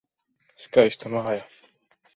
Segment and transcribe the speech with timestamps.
[0.63, 1.47] Skaista māja.